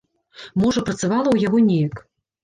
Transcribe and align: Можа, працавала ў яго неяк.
Можа, 0.61 0.81
працавала 0.87 1.27
ў 1.33 1.37
яго 1.49 1.59
неяк. 1.67 2.01